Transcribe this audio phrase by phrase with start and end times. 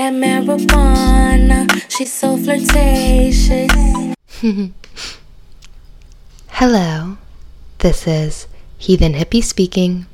[0.00, 1.68] That marijuana.
[1.90, 3.70] She's so flirtatious.
[6.48, 7.18] Hello,
[7.80, 8.46] this is
[8.78, 10.06] Heathen Hippie speaking.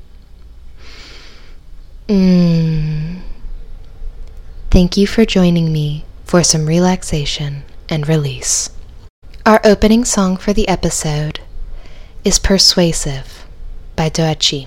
[2.08, 3.20] Mm.
[4.72, 8.68] Thank you for joining me for some relaxation and release.
[9.46, 11.38] Our opening song for the episode
[12.24, 13.46] is Persuasive
[13.94, 14.66] by Doechii.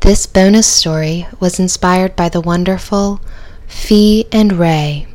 [0.00, 3.22] This bonus story was inspired by the wonderful
[3.72, 5.06] Fée and Ray.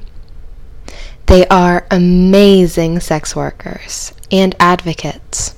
[1.27, 5.55] They are amazing sex workers and advocates.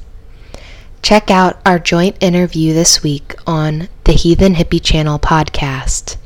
[1.02, 6.18] Check out our joint interview this week on the Heathen Hippie Channel podcast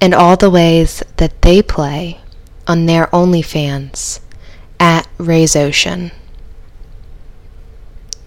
[0.00, 2.20] and all the ways that they play
[2.66, 4.20] on their OnlyFans
[4.78, 6.10] at Ray's Ocean.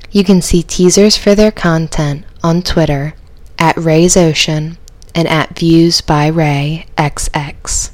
[0.09, 3.13] You can see teasers for their content on Twitter
[3.59, 4.77] at Ray's Ocean
[5.17, 7.89] and at Views by Ray XX.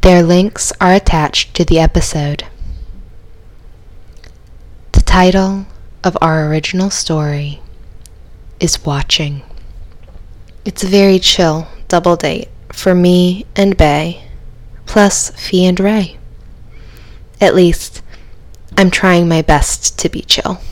[0.00, 2.46] Their links are attached to the episode.
[4.92, 5.66] The title
[6.02, 7.60] of our original story
[8.60, 9.42] is Watching.
[10.64, 14.24] It's a very chill double date for me and Bay,
[14.86, 16.16] plus Fée and Ray.
[17.42, 18.00] At least,
[18.78, 20.62] I'm trying my best to be chill.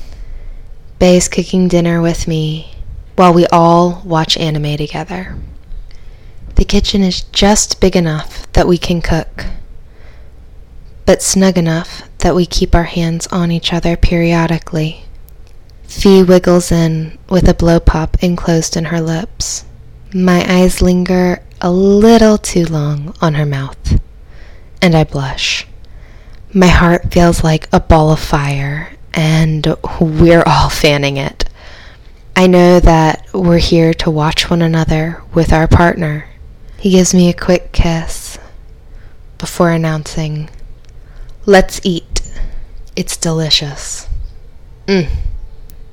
[0.99, 2.80] Bay's cooking dinner with me
[3.21, 5.37] while we all watch anime together.
[6.55, 9.45] The kitchen is just big enough that we can cook,
[11.05, 15.05] but snug enough that we keep our hands on each other periodically.
[15.87, 19.67] Fée wiggles in with a blow pop enclosed in her lips.
[20.15, 24.01] My eyes linger a little too long on her mouth,
[24.81, 25.67] and I blush.
[26.55, 31.50] My heart feels like a ball of fire, and we're all fanning it.
[32.41, 36.25] I know that we're here to watch one another with our partner.
[36.79, 38.39] He gives me a quick kiss
[39.37, 40.49] before announcing,
[41.45, 42.23] Let's eat.
[42.97, 44.09] It's delicious.
[44.87, 45.11] Mm.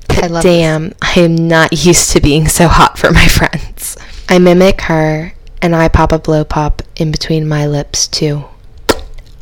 [0.08, 3.98] I love Damn, I am not used to being so hot for my friends.
[4.26, 8.46] I mimic her and I pop a blow pop in between my lips too.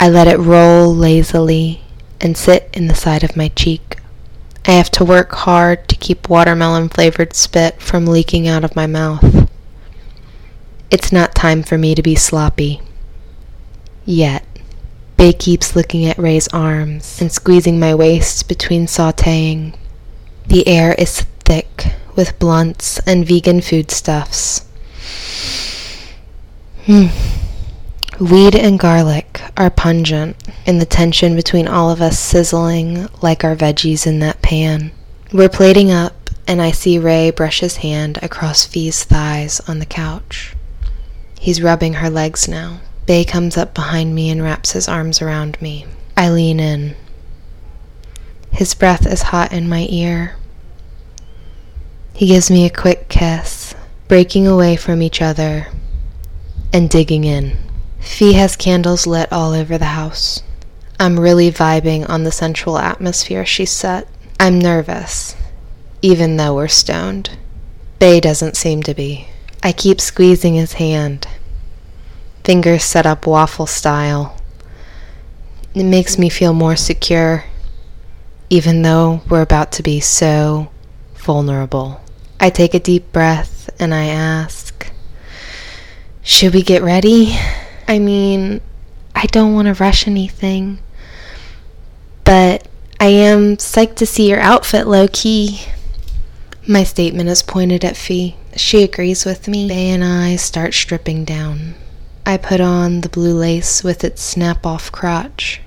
[0.01, 1.83] I let it roll lazily
[2.21, 3.99] and sit in the side of my cheek.
[4.69, 8.89] I have to work hard to keep watermelon flavored spit from leaking out of my
[8.89, 9.49] mouth.
[10.91, 12.81] It's not time for me to be sloppy.
[14.05, 14.45] Yet.
[15.17, 19.77] Bay keeps looking at Ray's arms and squeezing my waist between sauteing.
[20.49, 24.67] The air is thick with blunts and vegan foodstuffs.
[26.87, 27.07] Hmm.
[28.19, 30.37] Weed and garlic are pungent,
[30.67, 34.93] and the tension between all of us sizzling like our veggies in that pan.
[35.33, 39.87] We're plating up, and I see Ray brush his hand across Fée's thighs on the
[39.87, 40.55] couch.
[41.39, 42.81] He's rubbing her legs now.
[43.07, 45.87] Bay comes up behind me and wraps his arms around me.
[46.17, 46.97] I lean in.
[48.51, 50.37] His breath is hot in my ear.
[52.15, 53.75] He gives me a quick kiss,
[54.09, 55.69] breaking away from each other
[56.73, 57.59] and digging in.
[58.07, 60.43] Fée has candles lit all over the house.
[60.99, 64.09] I'm really vibing on the sensual atmosphere she set.
[64.41, 65.37] I'm nervous,
[66.01, 67.37] even though we're stoned.
[67.99, 69.29] Bay doesn't seem to be.
[69.63, 71.29] I keep squeezing his hand.
[72.43, 74.41] Fingers set up waffle style.
[75.75, 77.45] It makes me feel more secure,
[78.49, 80.71] even though we're about to be so
[81.17, 82.01] vulnerable.
[82.41, 84.91] I take a deep breath and I ask,
[86.23, 87.37] Should we get ready?
[87.89, 88.61] I mean,
[89.15, 90.79] I don't want to rush anything,
[92.25, 92.67] but
[92.99, 95.61] I am psyched to see your outfit low key.
[96.67, 98.35] My statement is pointed at Fée.
[98.57, 99.69] She agrees with me.
[99.69, 101.75] Bay and I start stripping down.
[102.25, 105.61] I put on the blue lace with its snap off crotch,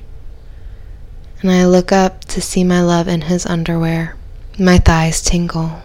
[1.42, 4.16] and I look up to see my love in his underwear.
[4.60, 5.84] My thighs tingle.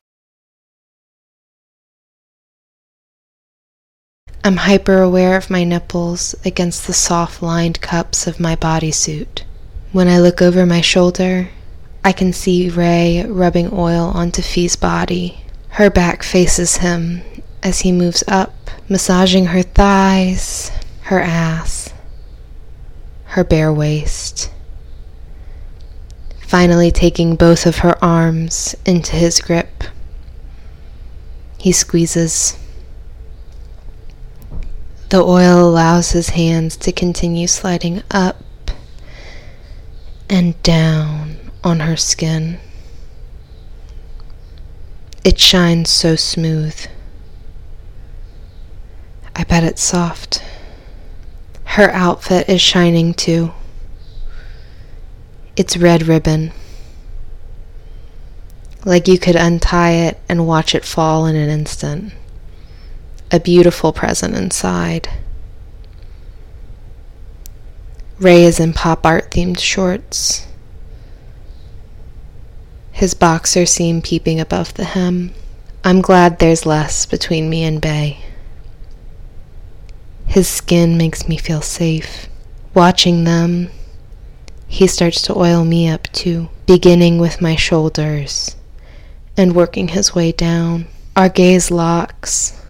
[4.46, 9.43] I'm hyper aware of my nipples against the soft lined cups of my bodysuit.
[9.91, 11.49] When I look over my shoulder,
[12.05, 15.46] I can see Ray rubbing oil onto Fée's body.
[15.70, 17.23] Her back faces him
[17.62, 18.52] as he moves up,
[18.87, 20.70] massaging her thighs,
[21.05, 21.94] her ass,
[23.29, 24.52] her bare waist.
[26.47, 29.85] Finally, taking both of her arms into his grip,
[31.56, 32.58] he squeezes
[35.14, 38.43] the oil allows his hands to continue sliding up
[40.28, 42.58] and down on her skin.
[45.22, 46.88] It shines so smooth.
[49.37, 50.43] I bet it's soft.
[51.62, 53.52] Her outfit is shining too.
[55.55, 56.50] It's red ribbon.
[58.84, 62.14] Like you could untie it and watch it fall in an instant.
[63.31, 65.09] A beautiful present inside.
[68.21, 70.47] Ray is in pop art themed shorts.
[72.93, 75.35] His boxer seam peeping above the hem.
[75.82, 78.21] I'm glad there's less between me and Bay.
[80.26, 82.29] His skin makes me feel safe.
[82.73, 83.71] Watching them,
[84.67, 88.56] he starts to oil me up too, beginning with my shoulders
[89.37, 90.87] and working his way down.
[91.17, 92.63] Our gaze locks,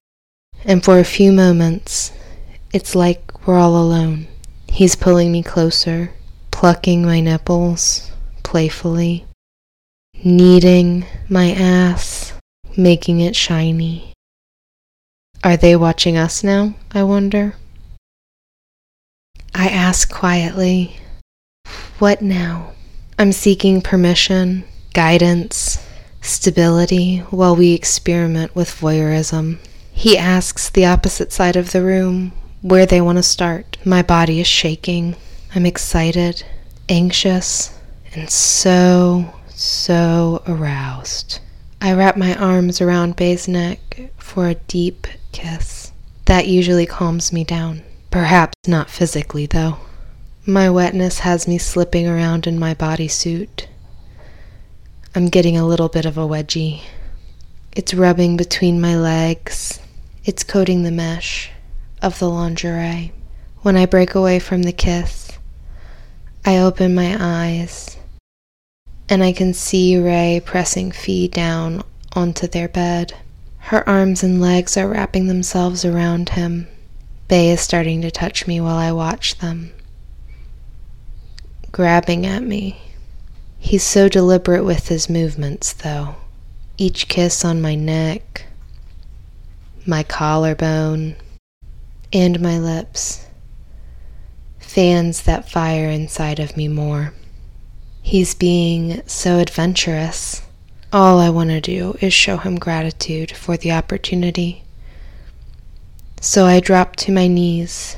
[0.64, 2.12] and for a few moments,
[2.72, 4.26] it's like we're all alone.
[4.68, 6.10] He's pulling me closer,
[6.50, 8.10] plucking my nipples
[8.42, 9.26] playfully,
[10.22, 12.32] kneading my ass,
[12.76, 14.12] making it shiny.
[15.42, 17.56] Are they watching us now, I wonder?
[19.54, 20.96] I ask quietly,
[21.98, 22.72] What now?
[23.18, 24.64] I'm seeking permission,
[24.94, 25.78] guidance,
[26.20, 29.58] stability while we experiment with voyeurism.
[29.96, 33.78] He asks the opposite side of the room where they want to start.
[33.86, 35.16] My body is shaking.
[35.54, 36.44] I'm excited,
[36.88, 37.78] anxious,
[38.12, 41.38] and so, so aroused.
[41.80, 45.92] I wrap my arms around Bay's neck for a deep kiss.
[46.26, 47.82] That usually calms me down.
[48.10, 49.78] Perhaps not physically, though.
[50.44, 53.68] My wetness has me slipping around in my bodysuit.
[55.14, 56.82] I'm getting a little bit of a wedgie.
[57.72, 59.80] It's rubbing between my legs.
[60.26, 61.50] It's coating the mesh
[62.00, 63.12] of the lingerie.
[63.58, 65.32] When I break away from the kiss,
[66.46, 67.98] I open my eyes
[69.06, 71.82] and I can see Ray pressing Fée down
[72.14, 73.12] onto their bed.
[73.58, 76.68] Her arms and legs are wrapping themselves around him.
[77.28, 79.72] Bay is starting to touch me while I watch them,
[81.70, 82.80] grabbing at me.
[83.58, 86.16] He's so deliberate with his movements, though.
[86.78, 88.46] Each kiss on my neck,
[89.86, 91.16] my collarbone,
[92.12, 93.24] and my lips
[94.74, 97.14] fans that fire inside of me more.
[98.02, 100.42] He's being so adventurous.
[100.92, 104.64] All I want to do is show him gratitude for the opportunity.
[106.20, 107.96] So I drop to my knees.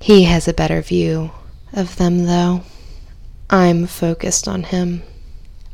[0.00, 1.30] He has a better view
[1.72, 2.62] of them, though.
[3.48, 5.04] I'm focused on him.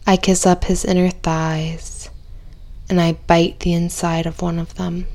[0.06, 2.10] I kiss up his inner thighs,
[2.90, 5.06] and I bite the inside of one of them.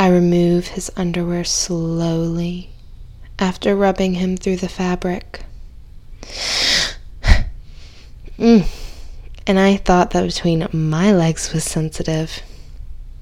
[0.00, 2.70] I remove his underwear slowly
[3.38, 5.44] after rubbing him through the fabric.
[8.38, 8.66] mm
[9.46, 12.40] and I thought that between my legs was sensitive.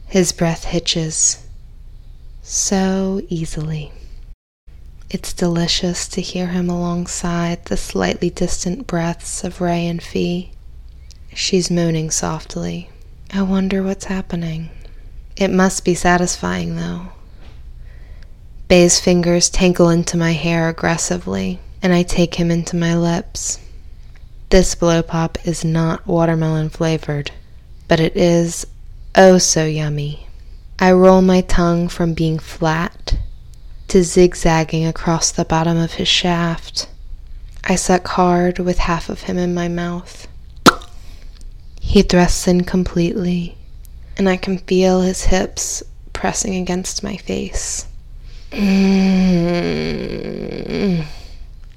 [0.06, 1.48] His breath hitches
[2.42, 3.90] so easily.
[5.10, 10.50] It's delicious to hear him alongside the slightly distant breaths of Ray and Fée.
[11.34, 12.88] She's moaning softly.
[13.32, 14.70] I wonder what's happening.
[15.38, 17.08] It must be satisfying, though.
[18.66, 23.60] Bay's fingers tangle into my hair aggressively, and I take him into my lips.
[24.50, 27.30] This blow pop is not watermelon flavored,
[27.86, 28.66] but it is
[29.14, 30.26] oh so yummy.
[30.80, 33.16] I roll my tongue from being flat
[33.88, 36.88] to zigzagging across the bottom of his shaft.
[37.62, 40.26] I suck hard with half of him in my mouth.
[41.80, 43.57] He thrusts in completely,
[44.18, 45.82] and I can feel his hips
[46.12, 47.86] pressing against my face.
[48.50, 49.38] Mm.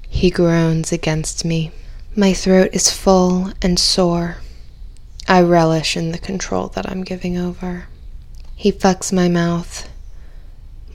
[0.09, 1.71] He groans against me.
[2.15, 4.37] My throat is full and sore.
[5.27, 7.85] I relish in the control that I'm giving over.
[8.55, 9.87] He fucks my mouth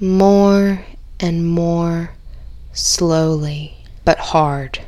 [0.00, 0.84] more
[1.18, 2.10] and more
[2.72, 4.80] slowly, but hard.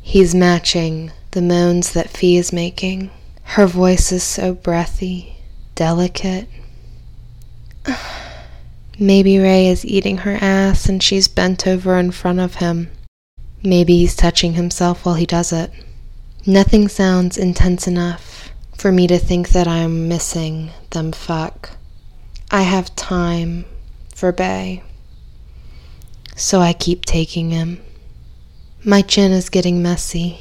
[0.00, 3.10] He's matching the moans that Fée is making.
[3.42, 5.33] Her voice is so breathy,
[5.74, 6.48] delicate.
[8.98, 12.90] Maybe Ray is eating her ass and she's bent over in front of him.
[13.62, 15.72] Maybe he's touching himself while he does it.
[16.46, 21.70] Nothing sounds intense enough for me to think that I'm missing them fuck.
[22.50, 23.64] I have time
[24.14, 24.82] for Bay,
[26.36, 27.80] so I keep taking him.
[28.84, 30.40] My chin is getting messy.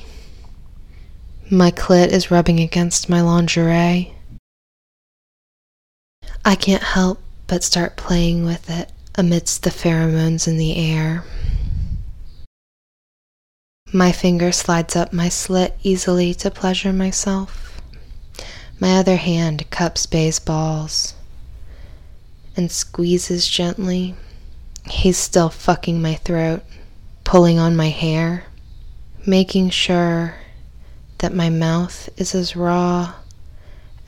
[1.49, 4.12] My clit is rubbing against my lingerie.
[6.45, 11.23] I can't help but start playing with it amidst the pheromones in the air.
[13.93, 17.81] My finger slides up my slit easily to pleasure myself.
[18.77, 21.13] My other hand cups Bay's balls
[22.57, 24.15] and squeezes gently,
[24.89, 26.63] He's still fucking my throat,
[27.23, 28.43] pulling on my hair,
[29.25, 30.35] making sure
[31.19, 33.13] that my mouth is as raw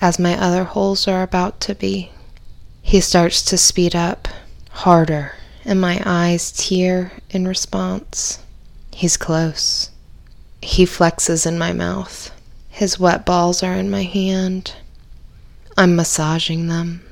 [0.02, 2.12] as my other holes are about to be.
[2.88, 4.28] He starts to speed up,
[4.70, 5.34] harder,
[5.66, 8.38] and my eyes tear in response.
[8.94, 9.90] He's close.
[10.62, 12.30] He flexes in my mouth.
[12.70, 14.76] His wet balls are in my hand.
[15.76, 17.04] I'm massaging them.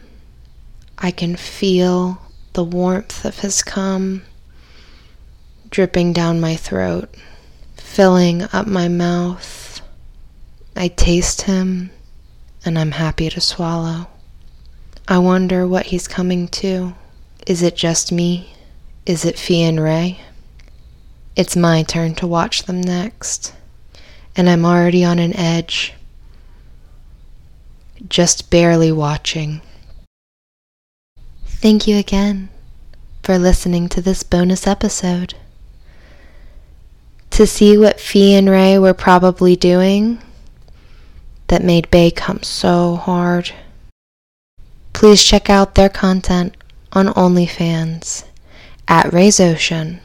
[1.00, 2.22] I can feel
[2.53, 4.22] the warmth of his cum
[5.72, 7.10] dripping down my throat,
[7.77, 9.82] filling up my mouth.
[10.75, 11.89] I taste him
[12.63, 14.08] and I'm happy to swallow.
[15.07, 16.93] I wonder what he's coming to.
[17.45, 18.53] Is it just me?
[19.05, 20.22] Is it Fée and Ray?
[21.36, 23.53] It's my turn to watch them next,
[24.36, 25.93] and I'm already on an edge,
[28.07, 29.62] just barely watching.
[31.45, 32.50] Thank you again
[33.24, 35.33] for listening to this bonus episode.
[37.31, 40.22] To see what Fée and Ray were probably doing
[41.48, 43.51] that made Bay come so hard.
[44.93, 46.55] Please check out their content
[46.93, 48.23] on OnlyFans
[48.88, 50.00] at Ray's Ocean,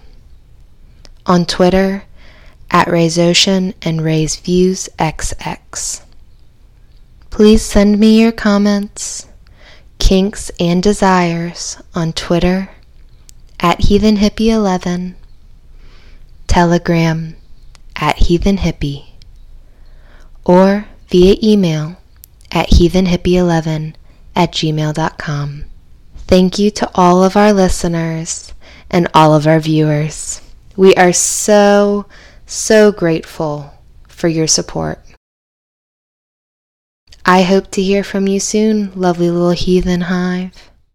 [1.27, 2.05] on Twitter
[2.71, 6.03] at Ray's Ocean and Ray's Views XX.
[7.31, 9.29] Please send me your comments,
[9.99, 12.71] kinks, and desires on Twitter
[13.61, 15.15] at Heathen Hippie 11,
[16.47, 17.37] Telegram
[17.95, 19.11] at Heathen Hippie,
[20.45, 21.97] or via email
[22.51, 23.95] at heathenhippie11
[24.35, 25.65] at gmail.com.
[26.17, 28.53] Thank you to all of our listeners
[28.91, 30.41] and all of our viewers.
[30.77, 32.07] We are so,
[32.47, 33.73] so grateful
[34.07, 35.01] for your support.
[37.25, 40.71] I hope to hear from you soon, lovely little heathen hive.